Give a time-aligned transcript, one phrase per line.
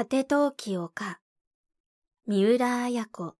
[0.00, 1.20] 果て陶器丘。
[2.26, 3.34] 三浦綾子。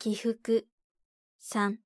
[0.00, 0.66] 起伏。
[1.38, 1.78] 三。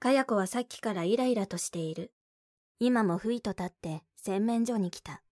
[0.00, 2.12] かや子はさっきからイライラとしている。
[2.80, 5.22] 今もふいと立って洗面所に来た。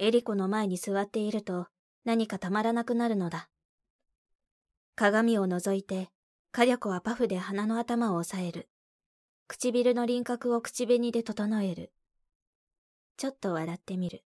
[0.00, 1.68] エリコの前に座っていると
[2.04, 3.48] 何かたまらなくなるのだ。
[4.96, 6.08] 鏡を覗いて、
[6.50, 8.68] かや子はパフで鼻の頭を押さえる。
[9.46, 11.92] 唇の輪郭を口紅で整える。
[13.16, 14.24] ちょっと笑ってみる。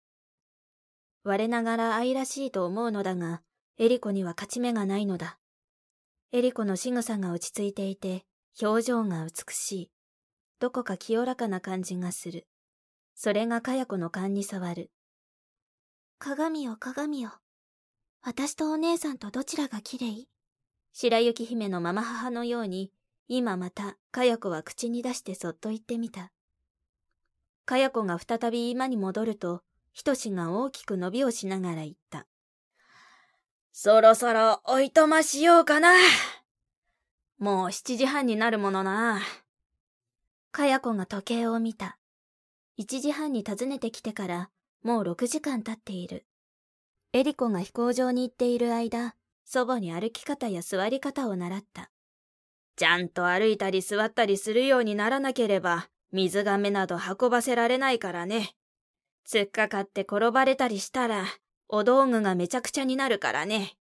[1.23, 3.41] 我ながら愛らしいと思うのだが、
[3.77, 5.37] エリコには勝ち目がないのだ。
[6.31, 8.25] エリコの仕草が落ち着いていて、
[8.61, 9.91] 表情が美しい。
[10.59, 12.47] どこか清らかな感じがする。
[13.15, 14.91] それがかや子の勘に触る。
[16.19, 17.31] 鏡よ鏡よ。
[18.21, 20.27] 私とお姉さんとどちらが綺麗？
[20.91, 22.91] 白雪姫のママ母のように、
[23.27, 26.31] 今また、かや子は口に出してそっと言ってみた。
[27.65, 29.61] かや子が再び今に戻ると、
[29.93, 32.27] ひとしが大きく伸びをしながら言った。
[33.71, 35.93] そろそろおいとましようかな。
[37.37, 39.21] もう七時半になるものな。
[40.51, 41.97] かや子が時計を見た。
[42.75, 44.49] 一時半に訪ねてきてから、
[44.83, 46.25] もう六時間経っている。
[47.13, 51.89] エリコが飛行場に行っている間、祖母に歩き方や座り方を習った。
[52.75, 58.55] ちゃんと歩いたり座ったりするようにならなければ、水亀など運ばせられないからね。
[59.27, 61.25] 突っかかって転ばれたりしたら、
[61.67, 63.77] お道具がめちゃくちゃになるからね。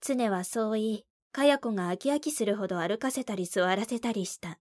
[0.00, 4.58] 常はそう言い、かや子が飽き飽きするほど歩かせたり座らせたりした。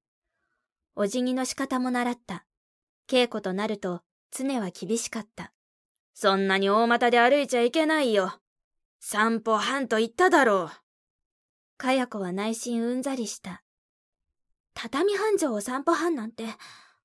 [0.95, 2.45] お辞儀の仕方も習った。
[3.08, 5.53] 稽古となると、常は厳しかった。
[6.14, 8.39] そんなに大股で歩いちゃいけないよ。
[8.99, 11.77] 散歩半と言っただろう。
[11.77, 13.61] かや子は内心うんざりした。
[14.73, 16.45] 畳半畳を散歩半なんて、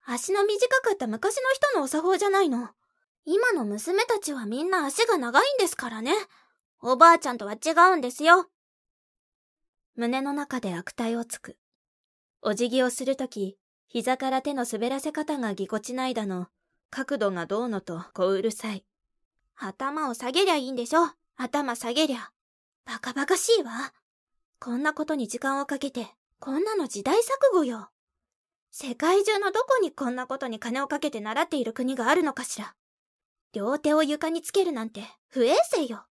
[0.06, 2.70] 足の短かった昔の人のお作法じゃないの。
[3.25, 6.12] 今の娘たちはみんな足が長いんですからね。
[6.83, 8.49] おばあちゃんとは違うんですよ。
[9.97, 11.59] 胸の中で悪態をつく。
[12.43, 16.49] お辞儀をするとき、膝から手の滑らせ方がぎこちないだの、
[16.91, 18.84] 角度がどうのと小うるさい。
[19.56, 22.31] 頭を下げりゃいいんでしょ頭下げりゃ。
[22.87, 23.93] バカバカしいわ。
[24.59, 27.21] こんなことに時間をかけて、こんなの時代錯
[27.53, 27.90] 誤よ。
[28.72, 32.75] 世界中のどこにこんなことに金をかけて習っている国があるのかしら。
[33.53, 36.06] 両手を床につけるなんて不衛生よ。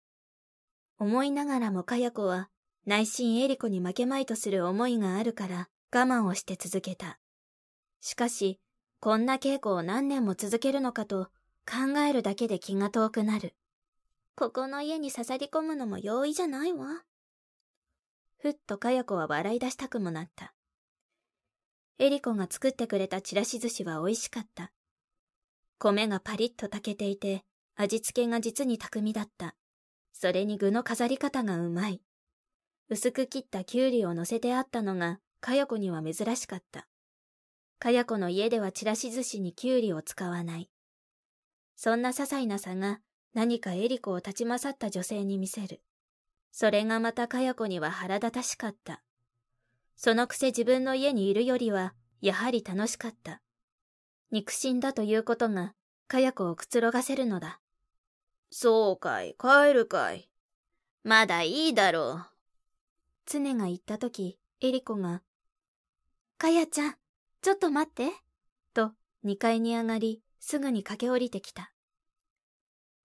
[0.98, 2.50] 思いながらもかや子は
[2.86, 7.20] 内心エリコに負けまいとする思いがあるから我慢をして続けた。
[8.02, 8.60] しかし、
[9.00, 11.28] こんな稽古を何年も続けるのかと
[11.70, 13.56] 考えるだけで気が遠くなる。
[14.36, 17.04] ここの家に刺さり込むのも容易じゃないわ。
[18.40, 20.56] ふっとかや子は笑い出したくもなった。
[22.00, 24.72] エリコが作ってくれたちらし寿司は美味しかった。
[25.80, 27.44] 米がパリッと炊けていて、
[27.76, 29.56] 味付けが実に巧みだった。
[30.14, 32.02] それに具の飾り方がうまい。
[32.90, 36.88] 薄く切ったきゅうりを乗せてあったのが、かや子には珍しかった。
[37.80, 40.70] かや子の家ではちらし寿司にきゅうりを使わない。
[41.76, 43.00] そんな些細な差が
[43.34, 45.82] 何かエリコを立ち勝った女性に見せる。
[46.52, 49.04] それがまたかや子には腹立たしかった。
[49.98, 53.42] そのくせ自分の家にいるよりは、やはり楽しかった。
[54.30, 55.74] 肉親だということが、
[56.08, 57.60] かや子をくつろがせるのだ。
[58.52, 60.30] そうかい、帰るかい。
[61.04, 62.26] まだいいだろう。
[63.26, 65.24] 常が言ったとき、エリコが、
[66.38, 66.96] かやちゃん、
[67.42, 68.12] ちょっと待って、
[68.76, 68.92] と
[69.24, 71.74] 2階に上がり、すぐに駆け下りてきた。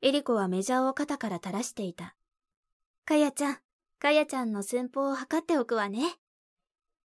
[0.02, 2.14] エリコはメジャーを肩から垂らしていた。
[3.06, 3.58] かやちゃん、
[3.98, 6.19] かやちゃんの寸法を測っておくわね。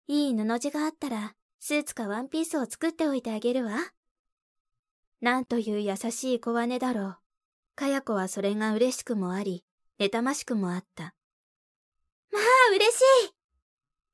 [0.08, 3.78] いい布地があったら、スーツかワンピースを作っておいてあげるわ。
[5.20, 7.18] なんという優しい小姉だろう。
[7.74, 9.64] かや子はそれが嬉しくもあり、
[9.98, 11.14] 妬ましくもあった。
[12.30, 12.42] まあ、
[12.74, 13.32] 嬉しい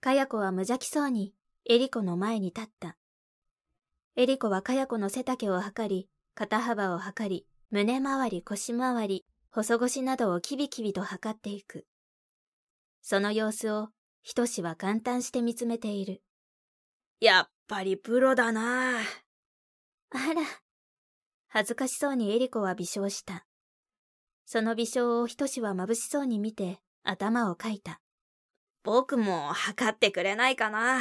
[0.00, 2.96] かや子は無邪気そうに、エリコの前に立った。
[4.16, 11.86] エリコはかや子の背丈を測り、肩幅を測り、胸周り、腰周り、細腰などをキビキビと測っていく。
[13.00, 13.90] その様子を、
[14.22, 16.22] ひとしは感嘆して見つめている。
[17.20, 19.02] やっぱりプロだなあ
[20.12, 20.42] ら。
[21.48, 23.46] 恥ずかしそうにエリコは微笑した。
[24.46, 28.00] その微笑をひとしは眩しそうに見て、頭をかいた。
[28.84, 31.00] 僕も測ってくれないかな。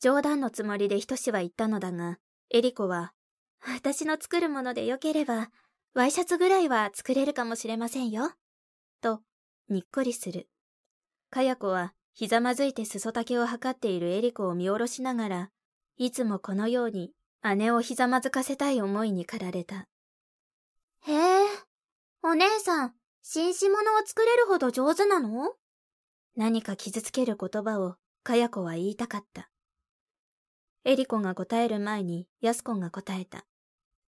[0.00, 2.18] 冗談のつもりでひとしは言ったのだが、
[2.50, 3.12] エリコは、
[3.60, 5.50] 私の作るものでよければ、
[5.94, 8.32] ワイシャツぐらいは作れるかもしれませんよ。
[9.00, 9.20] と、
[9.68, 10.48] にっこりする。
[11.32, 15.50] かや子は、ひざまずいて裾丈を測っているエリコを見下ろしながら、
[15.96, 17.14] いつもこのように
[17.56, 19.88] 姉をひざまずかせたい思いに駆られた。
[21.06, 21.46] へえ、
[22.22, 25.54] お姉さん、紳士物を作れるほど上手なの？
[26.36, 29.48] 何か傷つける言葉を、かや子は言いたかった。
[30.84, 33.46] エリコが答える前に、やすこが答えた。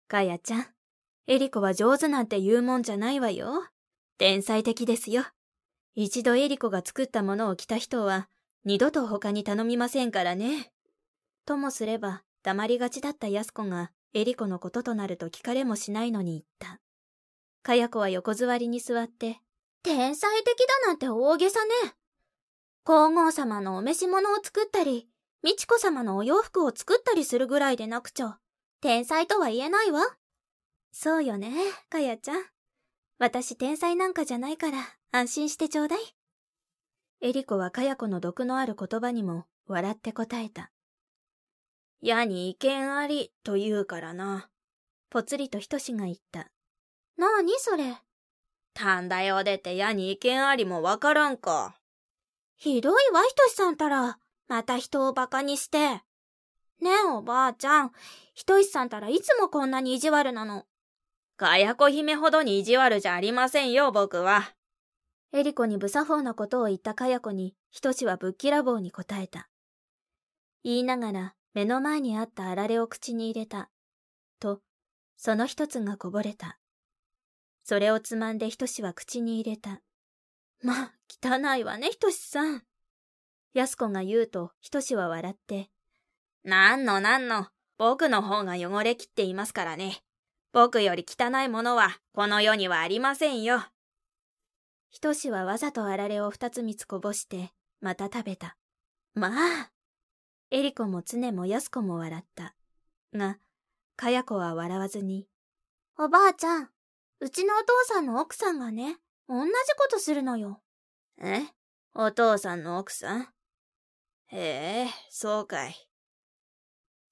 [0.07, 0.65] かやちゃん、
[1.27, 3.67] エリコは上手なんて言うもんじゃないわよ。
[4.17, 5.23] 天才的ですよ。
[5.95, 8.29] 一度エリコが作ったものを着た人は、
[8.63, 10.71] 二度と他に頼みませんからね。
[11.45, 16.81] ともすれば、黙りがちだったやす子が、エリコのこととなると聞かれもしないのに言った。
[17.63, 19.39] かや子は横座りに座って、
[19.83, 21.95] 天才的だなんて大げさね。
[22.83, 25.07] 皇后様のお召し物を作ったり、
[25.43, 28.37] 美智子様のお洋服を作ったりするぐらいでなくちゃ、
[28.79, 30.01] 天才とは言えないわ。
[30.91, 31.51] そうよね、
[31.89, 32.43] かやちゃん。
[33.17, 35.99] 私天才なんかじゃないから安心してちょうだい。
[37.19, 40.71] エリコはかや子の毒のある言葉にも笑って答えた。
[42.01, 44.47] 矢に意見ありと言うからな。
[45.09, 46.49] ぽつりとひとしが言った。
[47.17, 47.97] なあにそれ？
[48.73, 51.75] 短大を出て矢に意見ありもわからんか。
[52.55, 54.17] ひどいわひとしさんたら、
[54.47, 55.77] また人を馬鹿にして。
[56.79, 57.91] ねえおばあちゃん、
[58.33, 60.63] ひとしさんたらいつもこんなに意地悪なの。
[61.35, 64.53] かやこ姫ほどに意地悪じゃありませんよ、僕は。
[65.33, 69.49] エリコに無作法なことを言ったかや子に、ひとしはぶっきらぼうに答えた。
[70.63, 73.69] 言いながら、目の前にあったあられを口に入れた。
[74.39, 74.61] と、
[75.15, 76.59] その一つがこぼれた。
[77.63, 79.81] それをつまんでひとしは口に入れた。
[80.61, 82.63] まあ汚いわね、ひとしさん。
[83.53, 85.69] やす子が言うと、ひとしは笑って。
[86.43, 87.47] なんのなんの、
[87.77, 90.03] 僕の方が汚れきっていますからね。
[90.53, 93.63] 僕より汚いものはこの世にはありませんよ。
[94.91, 98.57] ひとしはわざとあられを二つ三つこぼして、また食べた。
[99.15, 99.71] まあ。
[100.51, 102.55] エリコも常もやす子も笑った。
[103.13, 103.37] が、
[103.95, 105.27] かや子は笑わずに。
[105.97, 106.69] おばあちゃん、
[107.21, 108.97] うちのお父さんの奥さんがね、
[109.29, 110.61] 同じことするのよ。
[111.21, 111.43] え？
[111.93, 113.27] お父さんの奥さん？
[114.27, 115.75] へえ、そうかい。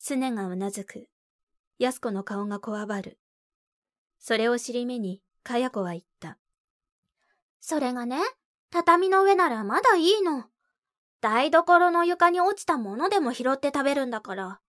[0.06, 1.08] 常がうなずく。
[1.78, 3.20] やす子の顔がこわばる。
[4.20, 6.38] それを尻目に、かや子は言った。
[7.60, 8.20] それがね、
[8.72, 10.46] 畳の上ならまだいいの。
[11.22, 14.62] 台所の床に落ちたものでも拾って食べるんだから。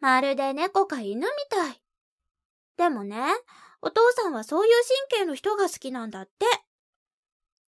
[0.00, 1.82] まるで猫か犬みたい。
[2.76, 3.22] でもね、
[3.82, 4.72] お父さんはそういう
[5.10, 6.46] 神経の人が好きなんだって。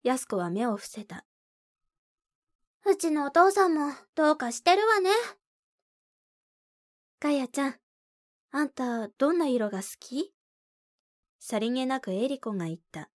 [0.04, 1.26] やす子は目を伏せた。
[2.86, 5.10] うちのお父さんもどうかしてるわね。
[7.20, 7.76] かやちゃん、
[8.52, 10.34] あんたどんな色が好き？
[11.40, 13.10] さりげなくエリコが言った。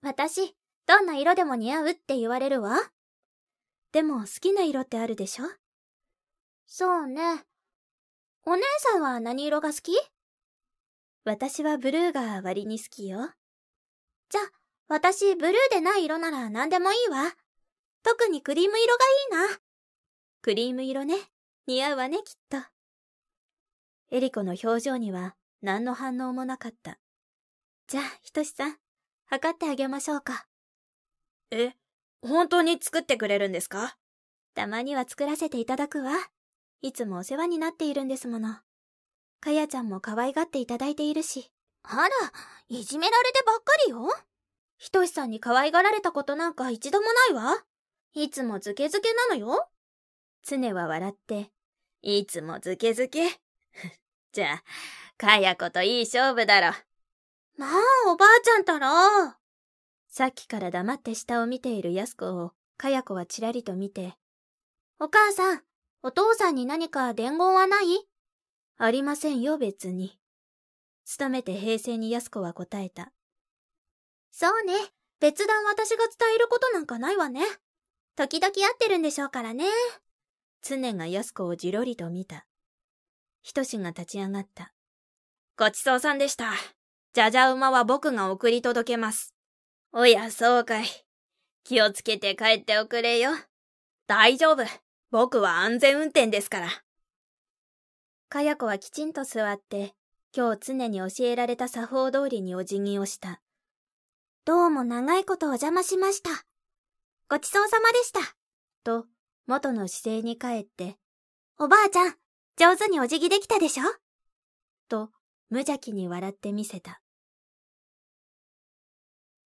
[0.00, 0.56] 私、
[0.86, 2.78] どんな色でも似合うって言われるわ。
[3.92, 5.44] でも好きな色ってあるでしょ？
[6.66, 7.44] そうね。
[8.44, 9.92] お姉さんは何色が好き？
[11.24, 13.30] 私はブルーが割に好きよ。
[14.28, 14.40] じゃ、
[14.88, 17.32] 私ブルーでない色なら何でもいいわ。
[18.02, 19.58] 特にクリーム色がいいな。
[20.40, 21.16] クリーム色ね。
[21.68, 22.56] 似合うわね、きっと。
[24.10, 26.98] エリコの表情には何の反応もなかった。
[27.86, 28.76] じゃあ、ひとしさん、
[29.26, 30.46] 測ってあげましょうか。
[31.54, 31.74] え、
[32.22, 33.98] 本当に作ってくれるんですか？
[34.54, 36.12] たまには作らせていただくわ。
[36.80, 38.56] いつもお世話になっているんですもの。
[39.40, 41.52] かやちゃんも可愛がっていただいているし。
[41.82, 42.08] あら、
[42.68, 44.08] いじめられてばっかりよ。
[44.78, 47.64] ひとしさんに可愛がられたことなんか一度もないわ。
[48.14, 49.68] いつもズケズケなのよ。
[50.44, 51.50] 常は笑って、
[52.02, 53.40] いつもズケズケ。
[54.32, 54.64] じゃあ、
[55.18, 56.76] かや子といい勝負だろ。
[57.56, 59.41] まあ、おばあちゃんたら。
[60.14, 64.12] さっきから黙って下を見ているやす子を、かや子はちらりと見て。
[65.00, 65.62] お母さん、
[66.02, 68.06] お父さんに何か伝言はない？
[68.76, 70.18] ありませんよ、別に。
[71.06, 73.10] 勤めて平成にやす子は答えた。
[74.30, 74.74] そうね。
[75.18, 77.40] 別段私が伝えることなんかないわね。
[78.14, 79.64] 時々会ってるんでしょうからね。
[80.60, 82.44] 常がやす子をじろりと見た。
[83.40, 84.74] ひとしが立ち上がった。
[85.56, 86.52] ごちそうさんでした。
[87.14, 89.31] じゃじゃ馬は僕が送り届けます。
[89.94, 90.86] おや、そうかい。
[91.64, 93.32] 気をつけて帰っておくれよ。
[94.06, 94.64] 大丈夫。
[95.10, 96.68] 僕は安全運転ですから。
[98.30, 99.94] かや子はきちんと座って、
[100.34, 103.42] 今日常に教えられた作法通りにお辞儀をした。
[104.46, 106.30] どうも長いことお邪魔しました。
[107.28, 108.20] ごちそうさまでした。
[108.84, 109.04] と、
[109.46, 110.96] 元の姿勢に帰って、
[111.58, 112.14] おばあちゃん、
[112.56, 113.84] 上手にお辞儀できたでしょ？
[114.88, 115.10] と、
[115.50, 117.01] 無邪気に笑ってみせた。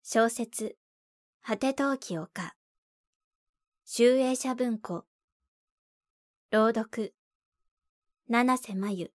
[0.07, 0.77] 小説、
[1.41, 2.29] 果て陶器丘。
[3.85, 5.05] 集英社文庫。
[6.51, 7.15] 朗読、
[8.27, 9.14] 七瀬真由。